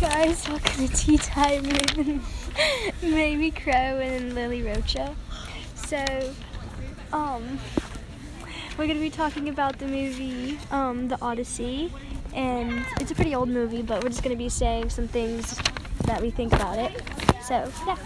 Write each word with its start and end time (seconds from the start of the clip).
guys, 0.00 0.46
welcome 0.46 0.86
to 0.86 0.94
Tea 0.94 1.16
Time 1.16 1.62
with 1.62 3.02
Mamie 3.02 3.50
Crow 3.50 3.72
and 3.72 4.34
Lily 4.34 4.62
Rocha. 4.62 5.16
So, 5.74 6.34
um, 7.14 7.58
we're 8.76 8.86
gonna 8.86 9.00
be 9.00 9.08
talking 9.08 9.48
about 9.48 9.78
the 9.78 9.86
movie, 9.86 10.58
um, 10.70 11.08
The 11.08 11.18
Odyssey, 11.22 11.90
and 12.34 12.84
it's 13.00 13.10
a 13.10 13.14
pretty 13.14 13.34
old 13.34 13.48
movie, 13.48 13.80
but 13.80 14.02
we're 14.02 14.10
just 14.10 14.22
gonna 14.22 14.36
be 14.36 14.50
saying 14.50 14.90
some 14.90 15.08
things 15.08 15.58
that 16.04 16.20
we 16.20 16.30
think 16.30 16.52
about 16.52 16.78
it. 16.78 17.02
So, 17.42 17.72
yeah. 17.86 17.96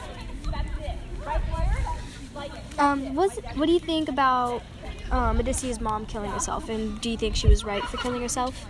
Um, 2.79 3.17
what's, 3.17 3.37
what 3.57 3.67
do 3.67 3.73
you 3.73 3.81
think 3.81 4.09
about 4.09 4.63
um, 5.11 5.41
Odysseus' 5.41 5.81
mom 5.81 6.07
killing 6.07 6.31
herself, 6.31 6.69
and 6.69 7.01
do 7.01 7.11
you 7.11 7.17
think 7.17 7.35
she 7.35 7.49
was 7.49 7.65
right 7.65 7.83
for 7.83 7.97
killing 7.97 8.23
herself? 8.23 8.67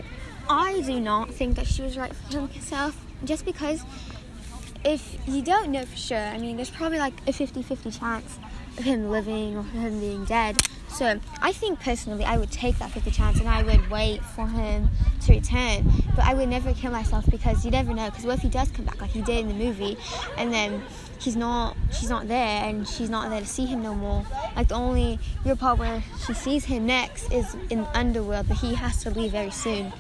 I 0.49 0.81
do 0.81 0.99
not 0.99 1.31
think 1.31 1.57
that 1.57 1.67
she 1.67 1.83
was 1.83 1.99
right 1.99 2.15
for 2.15 2.33
killing 2.33 2.49
herself, 2.49 3.07
just 3.25 3.45
because 3.45 3.83
if 4.85 5.19
you 5.27 5.43
don't 5.43 5.71
know 5.71 5.85
for 5.85 5.97
sure, 5.97 6.19
I 6.19 6.39
mean, 6.39 6.57
there's 6.57 6.71
probably 6.71 6.99
like 6.99 7.15
a 7.29 7.33
50 7.33 7.63
50 7.63 7.91
chance 7.91 8.39
of 8.79 8.85
him 8.85 9.11
living 9.11 9.57
or 9.57 9.63
him 9.63 10.01
being 10.01 10.25
dead. 10.25 10.57
So 10.89 11.21
I 11.41 11.53
think 11.53 11.81
personally, 11.81 12.25
I 12.25 12.37
would 12.37 12.51
take 12.51 12.79
that 12.79 12.91
50 12.91 13.11
chance 13.11 13.39
and 13.39 13.49
I 13.49 13.63
would 13.63 13.91
wait 13.91 14.23
for 14.25 14.47
him 14.47 14.91
to 15.23 15.33
return. 15.33 15.91
But 16.17 16.25
I 16.25 16.35
would 16.35 16.49
never 16.49 16.73
kill 16.75 16.91
myself 16.91 17.25
because 17.31 17.65
you 17.65 17.71
never 17.71 17.95
know. 17.95 18.07
Because 18.11 18.25
what 18.25 18.37
if 18.37 18.43
he 18.43 18.49
does 18.49 18.71
come 18.71 18.85
back 18.87 19.01
like 19.01 19.11
he 19.11 19.23
did 19.23 19.39
in 19.39 19.49
the 19.49 19.55
movie, 19.55 19.97
and 20.37 20.53
then 20.53 20.83
he's 21.21 21.37
not, 21.37 21.77
she's 21.93 22.11
not 22.11 22.27
there, 22.27 22.65
and 22.65 22.89
she's 22.89 23.09
not 23.09 23.31
there 23.31 23.41
to 23.41 23.47
see 23.47 23.67
him 23.67 23.83
no 23.83 23.95
more. 23.95 24.27
Like 24.57 24.69
the 24.69 24.75
only 24.75 25.19
real 25.45 25.57
part 25.57 25.79
where 25.79 26.03
she 26.27 26.35
sees 26.35 26.65
him 26.65 26.87
next 26.87 27.31
is 27.33 27.55
in 27.71 27.83
the 27.83 27.99
underworld, 27.99 28.49
but 28.49 28.57
he 28.59 28.75
has 28.75 29.03
to 29.05 29.11
leave 29.11 29.31
very 29.31 29.51
soon. 29.51 29.93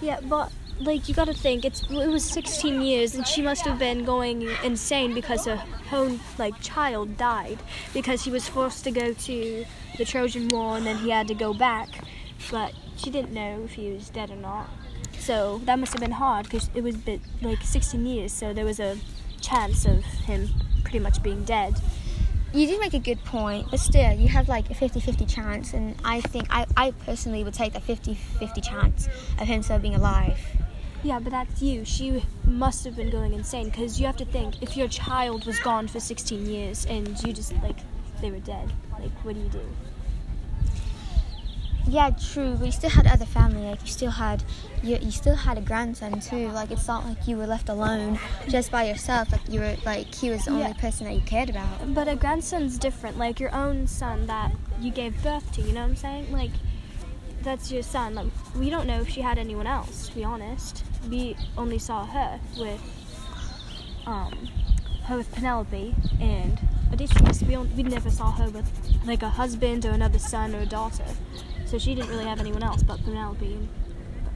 Yeah, 0.00 0.20
but 0.22 0.52
like 0.80 1.08
you 1.08 1.14
got 1.14 1.26
to 1.26 1.34
think 1.34 1.64
it's 1.64 1.82
it 1.82 2.08
was 2.08 2.24
16 2.24 2.82
years 2.82 3.14
and 3.14 3.26
she 3.26 3.42
must 3.42 3.62
have 3.62 3.78
been 3.78 4.04
going 4.04 4.48
insane 4.62 5.14
because 5.14 5.46
her 5.46 5.62
own 5.92 6.20
like 6.38 6.58
child 6.60 7.16
died 7.16 7.58
because 7.92 8.24
he 8.24 8.30
was 8.30 8.48
forced 8.48 8.84
to 8.84 8.90
go 8.90 9.12
to 9.12 9.64
the 9.96 10.04
Trojan 10.04 10.48
War 10.48 10.76
and 10.76 10.86
then 10.86 10.98
he 10.98 11.10
had 11.10 11.28
to 11.28 11.34
go 11.34 11.54
back, 11.54 11.88
but 12.50 12.72
she 12.96 13.10
didn't 13.10 13.32
know 13.32 13.62
if 13.64 13.72
he 13.72 13.92
was 13.92 14.08
dead 14.08 14.30
or 14.30 14.36
not. 14.36 14.68
So 15.18 15.60
that 15.64 15.78
must 15.78 15.92
have 15.92 16.00
been 16.00 16.10
hard 16.10 16.44
because 16.44 16.68
it 16.74 16.82
was 16.82 16.96
bit, 16.96 17.20
like 17.40 17.62
16 17.62 18.04
years, 18.04 18.32
so 18.32 18.52
there 18.52 18.64
was 18.64 18.80
a 18.80 18.98
chance 19.40 19.84
of 19.86 20.02
him 20.04 20.48
pretty 20.82 20.98
much 20.98 21.22
being 21.22 21.44
dead. 21.44 21.74
You 22.52 22.66
do 22.68 22.78
make 22.78 22.94
a 22.94 22.98
good 23.00 23.24
point, 23.24 23.68
but 23.70 23.80
still, 23.80 24.12
you 24.12 24.28
have 24.28 24.48
like 24.48 24.70
a 24.70 24.74
50 24.74 25.00
50 25.00 25.26
chance, 25.26 25.72
and 25.72 25.96
I 26.04 26.20
think 26.20 26.46
I, 26.50 26.66
I 26.76 26.92
personally 27.04 27.42
would 27.42 27.54
take 27.54 27.72
that 27.72 27.82
50 27.82 28.14
50 28.14 28.60
chance 28.60 29.08
of 29.40 29.46
him 29.46 29.62
still 29.62 29.78
being 29.78 29.94
alive. 29.94 30.38
Yeah, 31.04 31.18
but 31.18 31.32
that's 31.32 31.60
you. 31.60 31.84
She 31.84 32.24
must 32.44 32.84
have 32.86 32.96
been 32.96 33.10
going 33.10 33.34
insane 33.34 33.66
because 33.66 34.00
you 34.00 34.06
have 34.06 34.16
to 34.16 34.24
think 34.24 34.62
if 34.62 34.74
your 34.76 34.88
child 34.88 35.44
was 35.44 35.58
gone 35.60 35.86
for 35.86 36.00
16 36.00 36.46
years 36.46 36.86
and 36.86 37.22
you 37.22 37.32
just 37.34 37.52
like 37.62 37.76
they 38.22 38.30
were 38.30 38.38
dead, 38.38 38.72
like 38.98 39.12
what 39.22 39.34
do 39.34 39.40
you 39.42 39.48
do? 39.50 39.60
Yeah, 41.86 42.08
true, 42.32 42.54
but 42.54 42.64
you 42.64 42.72
still 42.72 42.88
had 42.88 43.06
other 43.06 43.26
family. 43.26 43.66
Like 43.68 43.82
you 43.82 43.88
still 43.88 44.10
had, 44.12 44.42
you, 44.82 44.96
you 44.96 45.10
still 45.10 45.34
had 45.34 45.58
a 45.58 45.60
grandson 45.60 46.18
too. 46.20 46.48
Like 46.48 46.70
it's 46.70 46.88
not 46.88 47.04
like 47.04 47.28
you 47.28 47.36
were 47.36 47.46
left 47.46 47.68
alone 47.68 48.18
just 48.48 48.70
by 48.70 48.84
yourself. 48.84 49.30
Like 49.30 49.46
you 49.50 49.60
were 49.60 49.76
like 49.84 50.14
he 50.14 50.30
was 50.30 50.46
the 50.46 50.52
only 50.52 50.62
Yeah. 50.62 50.72
person 50.72 51.06
that 51.06 51.12
you 51.14 51.20
cared 51.20 51.50
about. 51.50 51.92
But 51.94 52.08
a 52.08 52.16
grandson's 52.16 52.78
different, 52.78 53.18
like 53.18 53.38
your 53.38 53.54
own 53.54 53.86
son 53.86 54.24
that 54.26 54.52
you 54.80 54.90
gave 54.90 55.22
birth 55.22 55.52
to. 55.52 55.60
You 55.60 55.74
know 55.74 55.82
what 55.82 55.90
I'm 55.90 55.96
saying? 55.96 56.32
Like 56.32 56.52
that's 57.42 57.70
your 57.70 57.82
son. 57.82 58.14
Like 58.14 58.28
we 58.58 58.70
don't 58.70 58.86
know 58.86 59.00
if 59.00 59.08
she 59.08 59.20
had 59.20 59.38
anyone 59.38 59.66
else. 59.66 60.08
To 60.08 60.14
be 60.14 60.24
honest, 60.24 60.84
we 61.08 61.36
only 61.56 61.78
saw 61.78 62.06
her 62.06 62.40
with 62.58 62.80
um 64.06 64.48
her 65.04 65.16
with 65.16 65.30
Penelope 65.32 65.94
and 66.20 66.60
Odysseus. 66.92 67.42
We 67.42 67.56
we 67.56 67.82
never 67.82 68.10
saw 68.10 68.30
her 68.32 68.48
with 68.50 68.70
like 69.04 69.22
a 69.22 69.30
husband 69.30 69.84
or 69.84 69.90
another 69.90 70.18
son 70.18 70.54
or 70.54 70.60
a 70.60 70.66
daughter. 70.66 71.04
So 71.66 71.78
she 71.78 71.94
didn't 71.94 72.10
really 72.10 72.24
have 72.24 72.40
anyone 72.40 72.62
else 72.62 72.82
but 72.82 73.02
Penelope. 73.04 73.68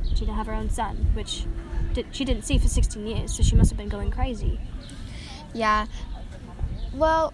She 0.08 0.20
didn't 0.20 0.34
have 0.34 0.46
her 0.46 0.54
own 0.54 0.70
son, 0.70 0.96
which 1.14 1.44
did, 1.92 2.06
she 2.10 2.24
didn't 2.24 2.44
see 2.44 2.58
for 2.58 2.68
16 2.68 3.06
years. 3.06 3.36
So 3.36 3.42
she 3.42 3.54
must 3.54 3.70
have 3.70 3.78
been 3.78 3.88
going 3.88 4.10
crazy. 4.10 4.58
Yeah. 5.54 5.86
Well, 6.94 7.32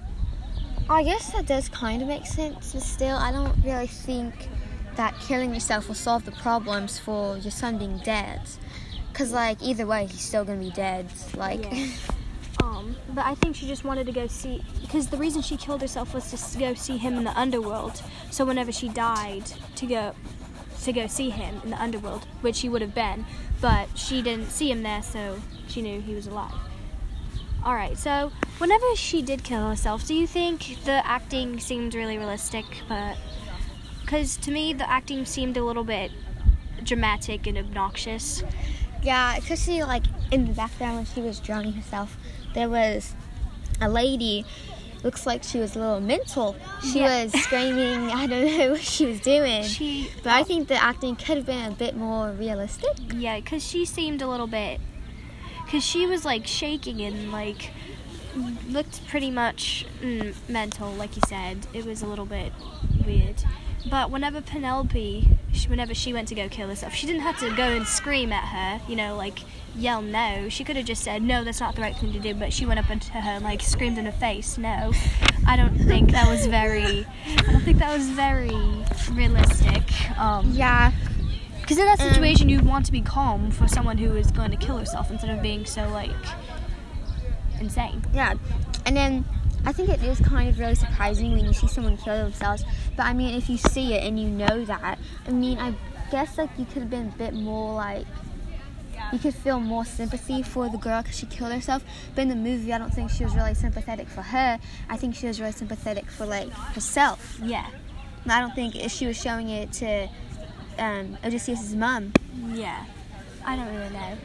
I 0.88 1.02
guess 1.02 1.32
that 1.32 1.46
does 1.46 1.68
kind 1.68 2.02
of 2.02 2.08
make 2.08 2.26
sense, 2.26 2.72
but 2.72 2.82
still, 2.82 3.16
I 3.16 3.32
don't 3.32 3.56
really 3.64 3.86
think 3.86 4.48
that 4.96 5.18
killing 5.20 5.52
yourself 5.52 5.88
will 5.88 5.94
solve 5.94 6.24
the 6.24 6.32
problems 6.32 6.98
for 6.98 7.36
your 7.38 7.50
son 7.50 7.78
being 7.78 7.98
dead. 7.98 8.40
Cause 9.12 9.32
like 9.32 9.62
either 9.62 9.86
way, 9.86 10.06
he's 10.06 10.20
still 10.20 10.44
gonna 10.44 10.58
be 10.58 10.70
dead. 10.70 11.06
Like, 11.36 11.64
Yeah. 11.72 11.88
Um, 12.62 12.96
but 13.10 13.26
I 13.26 13.34
think 13.34 13.56
she 13.56 13.66
just 13.66 13.84
wanted 13.84 14.06
to 14.06 14.12
go 14.12 14.26
see 14.26 14.64
because 14.80 15.08
the 15.08 15.18
reason 15.18 15.42
she 15.42 15.56
killed 15.56 15.82
herself 15.82 16.14
was 16.14 16.30
to 16.52 16.58
go 16.58 16.72
see 16.72 16.96
him 16.96 17.14
in 17.14 17.24
the 17.24 17.38
underworld. 17.38 18.02
So 18.30 18.44
whenever 18.44 18.72
she 18.72 18.88
died, 18.88 19.44
to 19.76 19.86
go 19.86 20.14
to 20.82 20.92
go 20.92 21.06
see 21.06 21.30
him 21.30 21.60
in 21.64 21.70
the 21.70 21.80
underworld, 21.80 22.26
which 22.40 22.60
he 22.60 22.68
would 22.68 22.80
have 22.80 22.94
been, 22.94 23.26
but 23.60 23.88
she 23.94 24.22
didn't 24.22 24.50
see 24.50 24.70
him 24.70 24.82
there, 24.82 25.02
so 25.02 25.40
she 25.66 25.82
knew 25.82 26.00
he 26.00 26.14
was 26.14 26.26
alive. 26.26 26.54
All 27.64 27.74
right. 27.74 27.96
So 27.96 28.30
whenever 28.58 28.94
she 28.94 29.22
did 29.22 29.42
kill 29.42 29.68
herself, 29.68 30.06
do 30.06 30.14
you 30.14 30.26
think 30.26 30.84
the 30.84 31.06
acting 31.06 31.58
seemed 31.58 31.94
really 31.94 32.18
realistic? 32.18 32.64
But 32.88 33.16
because 34.04 34.36
to 34.38 34.50
me, 34.50 34.72
the 34.72 34.88
acting 34.88 35.24
seemed 35.24 35.56
a 35.56 35.64
little 35.64 35.84
bit 35.84 36.10
dramatic 36.82 37.46
and 37.46 37.56
obnoxious. 37.58 38.42
yeah, 39.02 39.36
especially 39.36 39.82
like 39.82 40.04
in 40.30 40.46
the 40.46 40.52
background 40.52 40.96
when 40.96 41.06
she 41.06 41.20
was 41.20 41.40
drowning 41.40 41.72
herself, 41.72 42.16
there 42.54 42.68
was 42.68 43.14
a 43.80 43.88
lady. 43.88 44.44
Looks 45.02 45.26
like 45.26 45.42
she 45.44 45.58
was 45.58 45.76
a 45.76 45.80
little 45.80 46.00
mental. 46.00 46.56
She 46.82 47.00
Yeah. 47.00 47.24
was 47.24 47.32
screaming. 47.42 48.10
I 48.10 48.26
don't 48.26 48.46
know 48.58 48.70
what 48.72 48.80
she 48.80 49.04
was 49.04 49.20
doing. 49.20 49.62
She 49.64 50.10
but 50.22 50.32
I 50.32 50.42
think 50.44 50.68
the 50.68 50.82
acting 50.82 51.14
could 51.16 51.36
have 51.36 51.44
been 51.46 51.72
a 51.72 51.74
bit 51.74 51.94
more 51.94 52.30
realistic. 52.30 52.96
Yeah, 53.14 53.36
because 53.38 53.62
she 53.62 53.84
seemed 53.84 54.22
a 54.22 54.26
little 54.26 54.46
bit. 54.46 54.80
Because 55.64 55.84
she 55.84 56.06
was 56.06 56.24
like 56.24 56.46
shaking 56.46 57.02
and 57.02 57.30
like 57.30 57.70
looked 58.68 59.06
pretty 59.06 59.30
much 59.30 59.84
mm, 60.00 60.34
mental, 60.48 60.90
like 60.92 61.16
you 61.16 61.22
said. 61.28 61.66
It 61.74 61.84
was 61.84 62.00
a 62.00 62.06
little 62.06 62.26
bit 62.26 62.52
weird. 63.06 63.44
But 63.90 64.10
whenever 64.10 64.40
Penelope, 64.40 65.28
she, 65.52 65.68
whenever 65.68 65.94
she 65.94 66.12
went 66.12 66.28
to 66.28 66.34
go 66.34 66.48
kill 66.48 66.68
herself, 66.68 66.94
she 66.94 67.06
didn't 67.06 67.22
have 67.22 67.38
to 67.40 67.54
go 67.54 67.64
and 67.64 67.86
scream 67.86 68.32
at 68.32 68.44
her, 68.44 68.80
you 68.88 68.96
know, 68.96 69.14
like 69.16 69.40
yell 69.76 70.00
no. 70.00 70.48
She 70.48 70.64
could 70.64 70.76
have 70.76 70.86
just 70.86 71.02
said, 71.02 71.22
no, 71.22 71.44
that's 71.44 71.60
not 71.60 71.74
the 71.74 71.82
right 71.82 71.94
thing 71.96 72.12
to 72.12 72.18
do. 72.18 72.32
But 72.34 72.52
she 72.52 72.64
went 72.64 72.80
up 72.80 72.88
into 72.90 73.12
her 73.12 73.18
and 73.30 73.44
like 73.44 73.60
screamed 73.60 73.98
in 73.98 74.06
her 74.06 74.12
face, 74.12 74.56
no. 74.56 74.92
I 75.46 75.56
don't 75.56 75.76
think 75.76 76.12
that 76.12 76.28
was 76.28 76.46
very, 76.46 77.06
I 77.26 77.52
don't 77.52 77.60
think 77.62 77.78
that 77.78 77.94
was 77.96 78.08
very 78.08 78.56
realistic. 79.12 79.82
Um, 80.18 80.50
Yeah, 80.52 80.92
because 81.60 81.78
in 81.78 81.84
that 81.86 82.00
Um, 82.00 82.08
situation, 82.08 82.48
you 82.48 82.60
want 82.60 82.86
to 82.86 82.92
be 82.92 83.02
calm 83.02 83.50
for 83.50 83.68
someone 83.68 83.98
who 83.98 84.16
is 84.16 84.30
going 84.30 84.50
to 84.50 84.56
kill 84.56 84.78
herself 84.78 85.10
instead 85.10 85.30
of 85.30 85.42
being 85.42 85.66
so 85.66 85.88
like 85.90 86.10
insane. 87.60 88.02
Yeah, 88.14 88.34
and 88.86 88.96
then 88.96 89.24
I 89.66 89.72
think 89.72 89.88
it 89.88 90.02
is 90.02 90.20
kind 90.20 90.48
of 90.48 90.58
really 90.58 90.74
surprising 90.74 91.32
when 91.32 91.44
you 91.44 91.52
see 91.52 91.68
someone 91.68 91.96
kill 91.96 92.16
themselves. 92.16 92.64
But 92.96 93.06
I 93.06 93.14
mean, 93.14 93.34
if 93.34 93.48
you 93.48 93.56
see 93.56 93.94
it 93.94 94.04
and 94.04 94.20
you 94.20 94.28
know 94.28 94.64
that, 94.64 94.98
I 95.26 95.30
mean, 95.30 95.58
I 95.58 95.74
guess 96.10 96.36
like 96.36 96.50
you 96.58 96.64
could 96.66 96.82
have 96.82 96.90
been 96.90 97.08
a 97.08 97.18
bit 97.18 97.34
more 97.34 97.74
like 97.74 98.06
you 99.12 99.18
could 99.18 99.34
feel 99.34 99.60
more 99.60 99.84
sympathy 99.84 100.42
for 100.42 100.68
the 100.68 100.78
girl 100.78 101.02
because 101.02 101.18
she 101.18 101.26
killed 101.26 101.52
herself. 101.52 101.84
But 102.14 102.22
in 102.22 102.28
the 102.28 102.36
movie, 102.36 102.72
I 102.72 102.78
don't 102.78 102.92
think 102.92 103.10
she 103.10 103.24
was 103.24 103.34
really 103.34 103.54
sympathetic 103.54 104.08
for 104.08 104.22
her. 104.22 104.58
I 104.88 104.96
think 104.96 105.14
she 105.14 105.26
was 105.26 105.40
really 105.40 105.52
sympathetic 105.52 106.06
for 106.06 106.26
like 106.26 106.50
herself. 106.50 107.38
Yeah, 107.42 107.66
I 108.26 108.40
don't 108.40 108.54
think 108.54 108.74
she 108.90 109.06
was 109.06 109.20
showing 109.20 109.48
it 109.48 109.72
to 109.74 110.08
um, 110.78 111.16
Odysseus' 111.24 111.72
mom. 111.72 112.12
yeah. 112.52 112.84
I 113.46 113.56
don't 113.56 113.68
really 113.74 113.90
know. 113.90 114.16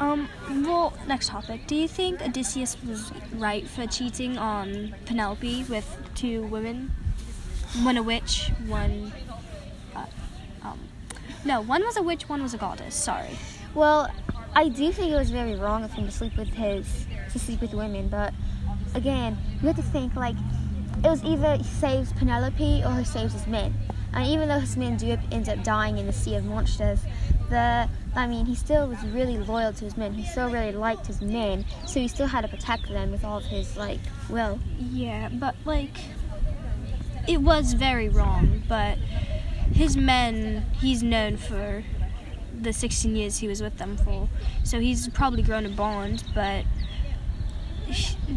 Um. 0.00 0.28
Well, 0.48 0.94
next 1.06 1.28
topic. 1.28 1.66
Do 1.66 1.76
you 1.76 1.86
think 1.86 2.22
Odysseus 2.22 2.76
was 2.86 3.12
right 3.34 3.68
for 3.68 3.86
cheating 3.86 4.38
on 4.38 4.94
Penelope 5.04 5.64
with 5.64 5.86
two 6.14 6.42
women? 6.44 6.90
One 7.82 7.98
a 7.98 8.02
witch, 8.02 8.50
one. 8.66 9.12
Uh, 9.94 10.06
um. 10.62 10.80
No, 11.44 11.60
one 11.60 11.84
was 11.84 11.96
a 11.96 12.02
witch, 12.02 12.28
one 12.28 12.42
was 12.42 12.54
a 12.54 12.58
goddess. 12.58 12.94
Sorry. 12.94 13.38
Well, 13.74 14.10
I 14.54 14.68
do 14.68 14.90
think 14.90 15.12
it 15.12 15.16
was 15.16 15.30
very 15.30 15.54
wrong 15.54 15.84
of 15.84 15.92
him 15.92 16.06
to 16.06 16.10
sleep 16.10 16.36
with 16.36 16.48
his 16.48 17.06
to 17.32 17.38
sleep 17.38 17.60
with 17.60 17.74
women, 17.74 18.08
but 18.08 18.34
again, 18.94 19.38
you 19.60 19.68
have 19.68 19.76
to 19.76 19.82
think 19.82 20.16
like 20.16 20.36
it 21.04 21.08
was 21.08 21.22
either 21.22 21.56
he 21.56 21.64
saves 21.64 22.12
Penelope 22.14 22.82
or 22.84 22.94
he 22.96 23.04
saves 23.04 23.32
his 23.32 23.46
men. 23.46 23.74
And 24.12 24.26
even 24.26 24.48
though 24.48 24.58
his 24.58 24.76
men 24.76 24.96
do 24.96 25.16
end 25.30 25.48
up 25.48 25.62
dying 25.62 25.98
in 25.98 26.06
the 26.06 26.12
Sea 26.12 26.34
of 26.34 26.44
Monsters, 26.44 27.00
the 27.48 27.88
I 28.14 28.26
mean, 28.26 28.46
he 28.46 28.54
still 28.54 28.88
was 28.88 29.02
really 29.04 29.38
loyal 29.38 29.72
to 29.72 29.84
his 29.84 29.96
men. 29.96 30.14
He 30.14 30.24
still 30.24 30.50
really 30.50 30.72
liked 30.72 31.06
his 31.06 31.20
men, 31.20 31.64
so 31.86 32.00
he 32.00 32.08
still 32.08 32.26
had 32.26 32.40
to 32.42 32.48
protect 32.48 32.88
them 32.88 33.12
with 33.12 33.24
all 33.24 33.38
of 33.38 33.44
his 33.44 33.76
like 33.76 34.00
will. 34.28 34.58
Yeah, 34.78 35.28
but 35.32 35.54
like 35.64 35.96
it 37.28 37.40
was 37.40 37.74
very 37.74 38.08
wrong, 38.08 38.62
but 38.68 38.98
his 39.72 39.96
men 39.96 40.66
he's 40.80 41.02
known 41.02 41.36
for 41.36 41.84
the 42.60 42.72
16 42.72 43.14
years 43.14 43.38
he 43.38 43.48
was 43.48 43.62
with 43.62 43.78
them 43.78 43.96
for. 43.96 44.28
So 44.64 44.80
he's 44.80 45.08
probably 45.08 45.42
grown 45.42 45.64
a 45.64 45.70
bond, 45.70 46.24
but 46.34 46.64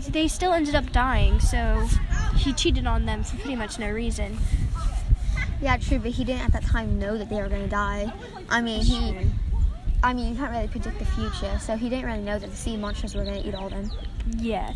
they 0.07 0.27
still 0.27 0.53
ended 0.53 0.75
up 0.75 0.91
dying. 0.91 1.39
So 1.39 1.87
he 2.35 2.53
cheated 2.53 2.85
on 2.85 3.05
them 3.05 3.23
for 3.23 3.37
pretty 3.37 3.55
much 3.55 3.79
no 3.79 3.89
reason. 3.89 4.37
Yeah, 5.61 5.77
true, 5.77 5.99
but 5.99 6.11
he 6.11 6.23
didn't 6.23 6.41
at 6.41 6.51
that 6.53 6.65
time 6.65 6.99
know 6.99 7.17
that 7.17 7.29
they 7.29 7.37
were 7.37 7.47
going 7.47 7.63
to 7.63 7.69
die. 7.69 8.11
I 8.49 8.61
mean, 8.61 8.81
he. 8.81 9.31
I 10.03 10.13
mean, 10.13 10.29
you 10.29 10.35
can't 10.35 10.51
really 10.51 10.67
predict 10.67 10.99
the 10.99 11.05
future, 11.05 11.57
so 11.59 11.77
he 11.77 11.89
didn't 11.89 12.05
really 12.05 12.21
know 12.21 12.37
that 12.37 12.49
the 12.49 12.55
sea 12.55 12.75
monsters 12.75 13.15
were 13.15 13.23
going 13.23 13.41
to 13.41 13.47
eat 13.47 13.55
all 13.55 13.67
of 13.67 13.71
them. 13.71 13.89
Yeah. 14.37 14.73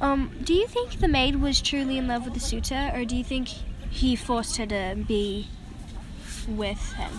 Um, 0.00 0.32
do 0.44 0.54
you 0.54 0.68
think 0.68 1.00
the 1.00 1.08
maid 1.08 1.34
was 1.36 1.60
truly 1.60 1.98
in 1.98 2.06
love 2.06 2.24
with 2.24 2.34
the 2.34 2.40
suitor, 2.40 2.92
or 2.94 3.04
do 3.04 3.16
you 3.16 3.24
think 3.24 3.48
he 3.90 4.14
forced 4.14 4.56
her 4.58 4.66
to 4.66 4.94
be 5.08 5.48
with 6.46 6.92
him? 6.92 7.10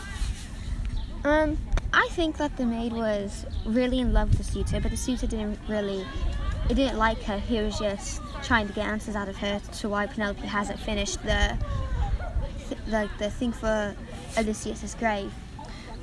Um, 1.25 1.57
I 1.91 2.07
think 2.11 2.37
that 2.37 2.55
the 2.55 2.65
maid 2.65 2.93
was 2.93 3.45
really 3.65 3.99
in 3.99 4.13
love 4.13 4.29
with 4.29 4.37
the 4.37 4.45
suitor, 4.45 4.79
but 4.79 4.91
the 4.91 4.97
suitor 4.97 5.27
didn't 5.27 5.59
really, 5.67 6.05
it 6.69 6.75
didn't 6.75 6.97
like 6.97 7.21
her. 7.23 7.39
He 7.39 7.59
was 7.59 7.77
just 7.77 8.21
trying 8.41 8.67
to 8.67 8.73
get 8.73 8.85
answers 8.87 9.17
out 9.17 9.27
of 9.27 9.35
her 9.35 9.59
to 9.59 9.89
why 9.89 10.07
Penelope 10.07 10.47
hasn't 10.47 10.79
finished 10.79 11.21
the, 11.23 11.57
th- 12.69 12.79
like 12.87 13.09
the 13.17 13.29
thing 13.29 13.51
for 13.51 13.93
Odysseus's 14.37 14.95
grave. 14.95 15.33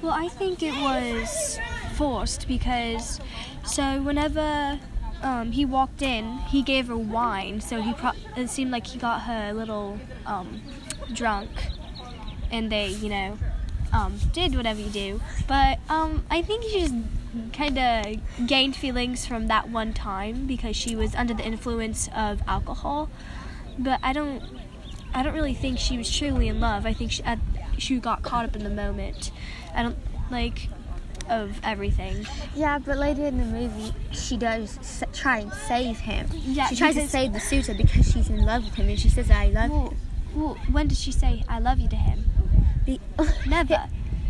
Well, 0.03 0.13
I 0.13 0.29
think 0.29 0.63
it 0.63 0.75
was 0.75 1.59
forced 1.95 2.47
because 2.47 3.21
so 3.65 4.03
whenever 4.03 4.79
um, 5.23 5.53
he 5.53 5.65
walked 5.65 6.03
in, 6.03 6.39
he 6.49 6.63
gave 6.63 6.89
her 6.89 6.97
wine, 6.97 7.61
so 7.61 7.81
he 7.81 7.93
pro- 7.95 8.13
it 8.37 8.49
seemed 8.49 8.71
like 8.71 8.87
he 8.87 8.99
got 8.99 9.23
her 9.23 9.49
a 9.51 9.53
little 9.55 9.99
um, 10.27 10.61
drunk, 11.13 11.51
and 12.51 12.71
they, 12.71 12.89
you 12.89 13.09
know, 13.09 13.39
um, 13.93 14.19
did 14.33 14.55
whatever 14.55 14.81
you 14.81 14.91
do. 14.91 15.21
But 15.49 15.79
um, 15.89 16.25
I 16.31 16.43
think 16.43 16.63
she 16.65 16.81
just 16.81 16.95
kind 17.53 17.79
of 17.79 18.47
gained 18.47 18.77
feelings 18.77 19.27
from 19.27 19.47
that 19.49 19.69
one 19.71 19.93
time 19.93 20.47
because 20.47 20.77
she 20.77 20.95
was 20.95 21.15
under 21.15 21.35
the 21.35 21.45
influence 21.45 22.09
of 22.15 22.43
alcohol. 22.47 23.09
But 23.79 24.01
I 24.03 24.13
don't, 24.13 24.43
I 25.15 25.23
don't 25.23 25.35
really 25.35 25.55
think 25.55 25.79
she 25.79 25.99
was 25.99 26.15
truly 26.15 26.49
in 26.49 26.61
love. 26.61 26.87
I 26.87 26.93
think 26.93 27.13
she, 27.13 27.23
uh, 27.23 27.37
she 27.79 27.99
got 27.99 28.23
caught 28.23 28.45
up 28.45 28.57
in 28.57 28.65
the 28.65 28.71
moment. 28.71 29.31
I 29.75 29.83
don't 29.83 29.99
like 30.31 30.69
of 31.29 31.59
everything. 31.65 32.25
Yeah, 32.55 32.79
but 32.79 32.99
later 32.99 33.25
in 33.27 33.39
the 33.39 33.45
movie, 33.45 33.93
she 34.13 34.37
does 34.37 34.79
s- 34.79 35.03
try 35.13 35.39
and 35.41 35.53
save 35.53 35.99
him. 35.99 36.29
Yeah, 36.33 36.69
she 36.69 36.77
tries 36.77 36.95
to 36.95 37.09
save 37.09 37.33
the 37.33 37.41
suitor 37.41 37.75
because 37.75 38.13
she's 38.13 38.29
in 38.31 38.45
love 38.45 38.65
with 38.65 38.75
him, 38.75 38.89
and 38.89 38.99
she 38.99 39.09
says, 39.09 39.31
"I 39.31 39.49
love 39.49 39.71
Well, 39.71 39.89
him." 39.91 39.97
well, 40.37 40.55
when 40.71 40.87
did 40.89 40.99
she 40.99 41.11
say 41.13 41.43
"I 41.49 41.59
love 41.59 41.81
you" 41.81 41.89
to 41.89 41.97
him? 41.97 42.25
Be- 42.85 43.01
Never, 43.49 43.87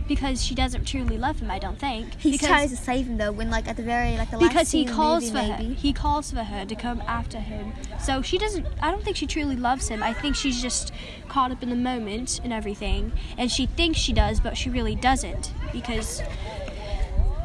because 0.08 0.44
she 0.44 0.54
doesn't 0.54 0.84
truly 0.84 1.18
love 1.18 1.40
him. 1.40 1.50
I 1.50 1.58
don't 1.58 1.78
think. 1.78 2.14
He 2.20 2.32
because, 2.32 2.48
tries 2.48 2.70
to 2.70 2.76
save 2.76 3.06
him 3.06 3.16
though, 3.18 3.32
when 3.32 3.50
like 3.50 3.68
at 3.68 3.76
the 3.76 3.82
very 3.82 4.16
like 4.16 4.30
the 4.30 4.38
last 4.38 4.48
because 4.48 4.70
he 4.70 4.78
scene 4.78 4.80
in 4.82 4.86
the 4.86 4.92
calls 4.92 5.32
movie, 5.32 5.46
for 5.46 5.52
her. 5.52 5.62
He 5.74 5.92
calls 5.92 6.30
for 6.30 6.42
her 6.44 6.64
to 6.64 6.74
come 6.74 7.00
after 7.06 7.38
him. 7.40 7.72
So 8.00 8.22
she 8.22 8.38
doesn't. 8.38 8.66
I 8.80 8.90
don't 8.90 9.02
think 9.04 9.16
she 9.16 9.26
truly 9.26 9.56
loves 9.56 9.88
him. 9.88 10.02
I 10.02 10.12
think 10.12 10.36
she's 10.36 10.60
just 10.62 10.92
caught 11.28 11.50
up 11.50 11.62
in 11.62 11.70
the 11.70 11.76
moment 11.76 12.40
and 12.44 12.52
everything, 12.52 13.12
and 13.36 13.50
she 13.50 13.66
thinks 13.66 13.98
she 13.98 14.12
does, 14.12 14.40
but 14.40 14.56
she 14.56 14.70
really 14.70 14.94
doesn't 14.94 15.52
because 15.72 16.22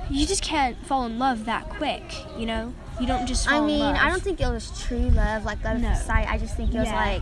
you 0.10 0.26
just 0.26 0.44
can't 0.44 0.78
fall 0.86 1.06
in 1.06 1.18
love 1.18 1.46
that 1.46 1.70
quick. 1.70 2.04
You 2.38 2.46
know, 2.46 2.74
you 3.00 3.08
don't 3.08 3.26
just. 3.28 3.48
Fall 3.48 3.56
I 3.56 3.60
in 3.60 3.66
mean, 3.66 3.80
love. 3.80 3.96
I 3.96 4.10
don't 4.10 4.22
think 4.22 4.40
it 4.42 4.48
was 4.50 4.72
true 4.84 5.10
love, 5.10 5.46
like 5.46 5.64
love 5.64 5.80
No. 5.80 5.90
at 5.90 6.06
sight. 6.06 6.28
I 6.30 6.38
just 6.38 6.56
think 6.58 6.74
it 6.74 6.78
was 6.78 6.88
Yeah. 6.88 6.96
like 6.96 7.22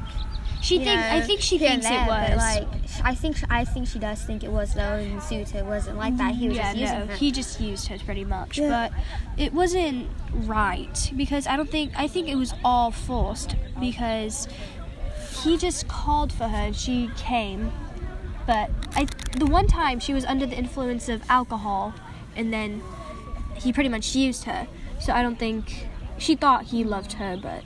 She 0.61 0.77
you 0.77 0.83
think. 0.83 0.99
I 0.99 1.21
think 1.21 1.41
she 1.41 1.57
thinks 1.57 1.85
there, 1.87 2.03
it 2.03 2.07
was. 2.07 2.37
like 2.37 2.67
I 3.03 3.15
think 3.15 3.37
I 3.49 3.63
think 3.63 3.87
she 3.87 3.99
does 3.99 4.21
think 4.21 4.43
it 4.43 4.51
was 4.51 4.73
though, 4.73 4.81
and 4.95 5.21
suitor 5.23 5.63
wasn't 5.63 5.97
like 5.97 6.17
that. 6.17 6.35
He 6.35 6.49
was 6.49 6.57
mm, 6.57 6.61
yeah, 6.61 6.73
just 6.73 6.79
using 6.79 6.99
no, 6.99 7.05
her. 7.05 7.15
he 7.15 7.31
just 7.31 7.61
used 7.61 7.87
her 7.87 7.97
pretty 7.99 8.25
much, 8.25 8.57
Yeah. 8.57 8.89
but 8.89 9.41
it 9.41 9.53
wasn't 9.53 10.09
right 10.33 11.11
because 11.15 11.47
I 11.47 11.55
don't 11.55 11.69
think 11.69 11.93
I 11.95 12.07
think 12.07 12.27
it 12.27 12.35
was 12.35 12.53
all 12.63 12.91
forced 12.91 13.55
because 13.79 14.47
he 15.43 15.57
just 15.57 15.87
called 15.87 16.33
for 16.33 16.49
her 16.49 16.57
and 16.57 16.75
she 16.75 17.09
came, 17.15 17.71
but 18.45 18.69
I 18.95 19.07
the 19.37 19.45
one 19.45 19.67
time 19.67 19.99
she 19.99 20.13
was 20.13 20.25
under 20.25 20.45
the 20.45 20.57
influence 20.57 21.07
of 21.07 21.23
alcohol 21.29 21.93
and 22.35 22.51
then 22.51 22.81
he 23.55 23.71
pretty 23.71 23.89
much 23.89 24.15
used 24.15 24.43
her, 24.43 24.67
so 24.99 25.13
I 25.13 25.21
don't 25.21 25.39
think 25.39 25.87
she 26.17 26.35
thought 26.35 26.65
he 26.65 26.83
loved 26.83 27.13
her, 27.13 27.37
but 27.37 27.63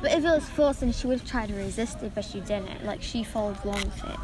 But 0.00 0.12
if 0.12 0.18
it 0.18 0.24
was 0.24 0.48
forced, 0.48 0.80
then 0.80 0.92
she 0.92 1.06
would 1.06 1.20
have 1.20 1.28
tried 1.28 1.48
to 1.48 1.54
resist 1.54 2.02
it, 2.02 2.14
but 2.14 2.24
she 2.24 2.40
didn't. 2.40 2.84
Like 2.84 3.02
she 3.02 3.24
followed 3.24 3.62
along 3.64 3.82
with 3.84 4.04
it. 4.04 4.18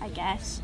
I 0.00 0.08
guess. 0.08 0.60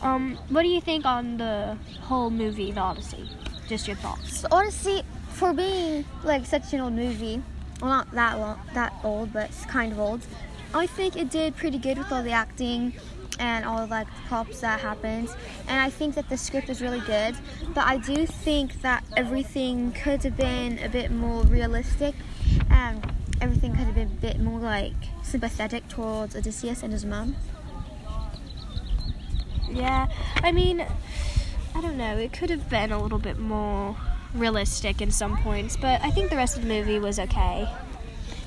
Um, 0.00 0.38
what 0.48 0.62
do 0.62 0.68
you 0.68 0.80
think 0.80 1.04
on 1.04 1.38
the 1.38 1.76
whole 2.02 2.30
movie, 2.30 2.70
The 2.70 2.80
Odyssey? 2.80 3.28
Just 3.68 3.86
your 3.86 3.96
thoughts. 3.96 4.40
So 4.40 4.48
honestly, 4.50 5.02
for 5.32 5.52
being 5.52 6.04
like 6.24 6.46
such 6.46 6.72
an 6.72 6.80
old 6.80 6.92
movie, 6.92 7.42
well 7.80 7.90
not 7.90 8.10
that 8.12 8.38
long, 8.38 8.60
that 8.74 8.92
old, 9.02 9.32
but 9.32 9.50
it's 9.50 9.64
kind 9.66 9.92
of 9.92 9.98
old. 9.98 10.26
I 10.74 10.86
think 10.86 11.16
it 11.16 11.30
did 11.30 11.56
pretty 11.56 11.78
good 11.78 11.98
with 11.98 12.12
all 12.12 12.22
the 12.22 12.32
acting 12.32 12.94
and 13.38 13.64
all 13.64 13.78
of 13.78 13.90
like 13.90 14.06
the 14.06 14.22
props 14.28 14.60
that 14.60 14.80
happened. 14.80 15.28
And 15.68 15.80
I 15.80 15.90
think 15.90 16.14
that 16.14 16.28
the 16.28 16.36
script 16.36 16.68
is 16.68 16.82
really 16.82 17.00
good. 17.00 17.36
But 17.74 17.86
I 17.86 17.98
do 17.98 18.26
think 18.26 18.82
that 18.82 19.04
everything 19.16 19.92
could 19.92 20.22
have 20.24 20.36
been 20.36 20.78
a 20.78 20.88
bit 20.88 21.10
more 21.10 21.42
realistic 21.44 22.14
and 22.70 23.04
everything 23.40 23.72
could 23.72 23.84
have 23.84 23.94
been 23.94 24.08
a 24.08 24.20
bit 24.20 24.40
more 24.40 24.58
like 24.58 24.94
sympathetic 25.22 25.88
towards 25.88 26.34
Odysseus 26.34 26.82
and 26.82 26.92
his 26.92 27.04
mum. 27.04 27.36
Yeah, 29.70 30.08
I 30.36 30.52
mean, 30.52 30.84
I 31.74 31.80
don't 31.80 31.96
know. 31.96 32.16
It 32.16 32.32
could 32.32 32.50
have 32.50 32.68
been 32.70 32.90
a 32.90 33.00
little 33.00 33.18
bit 33.18 33.38
more 33.38 33.96
realistic 34.34 35.00
in 35.00 35.10
some 35.10 35.36
points, 35.38 35.76
but 35.76 36.02
I 36.02 36.10
think 36.10 36.30
the 36.30 36.36
rest 36.36 36.56
of 36.56 36.62
the 36.62 36.68
movie 36.68 36.98
was 36.98 37.18
okay. 37.18 37.68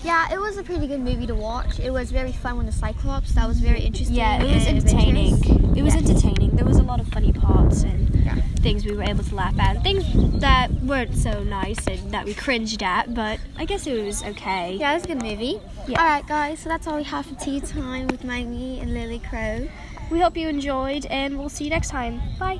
Yeah, 0.04 0.34
it 0.34 0.40
was 0.40 0.58
a 0.58 0.64
pretty 0.64 0.88
good 0.88 1.00
movie 1.02 1.28
to 1.28 1.36
watch. 1.36 1.80
It 1.80 1.92
was 1.92 2.12
very 2.12 2.32
fun 2.32 2.58
with 2.58 2.66
the 2.66 2.72
Cyclops. 2.72 3.34
That 3.34 3.48
was 3.48 3.60
very 3.60 3.82
interesting. 3.82 4.16
Yeah, 4.16 4.42
it 4.44 4.54
was 4.54 4.66
entertaining. 4.66 5.34
adventurous. 5.36 5.78
It 5.78 5.84
was 5.84 5.94
Yeah. 5.94 6.02
entertaining. 6.02 6.50
There 6.56 6.66
was 6.66 6.78
a 6.78 6.84
lot 6.84 7.00
of 7.00 7.08
funny 7.10 7.32
parts 7.32 7.84
and 7.84 8.10
Yeah. 8.26 8.36
things 8.62 8.84
we 8.84 8.94
were 8.96 9.04
able 9.04 9.24
to 9.24 9.36
laugh 9.36 9.58
at, 9.60 9.84
things 9.84 10.04
that 10.42 10.72
weren't 10.84 11.16
so 11.16 11.44
nice 11.44 11.86
and 11.88 12.12
that 12.12 12.26
we 12.26 12.34
cringed 12.34 12.82
at, 12.82 13.14
but 13.14 13.40
I 13.58 13.66
guess 13.66 13.86
it 13.86 14.04
was 14.04 14.24
okay. 14.24 14.76
Yeah, 14.80 14.92
it 14.92 14.96
was 14.96 15.04
a 15.04 15.08
good 15.08 15.22
movie. 15.22 15.60
Yeah. 15.88 16.00
Alright, 16.00 16.28
guys, 16.28 16.60
so 16.60 16.70
that's 16.70 16.88
all 16.88 16.98
we 16.98 17.04
have 17.04 17.28
for 17.28 17.36
tea 17.36 17.60
time 17.62 18.08
with 18.08 18.24
Maggie 18.24 18.80
and 18.80 18.94
Lily 18.96 19.20
Crow. 19.20 19.68
We 20.10 20.20
hope 20.20 20.36
you 20.36 20.48
enjoyed, 20.50 21.06
and 21.06 21.38
we'll 21.38 21.50
see 21.50 21.66
you 21.66 21.70
next 21.70 21.90
time. 21.90 22.22
Bye. 22.40 22.60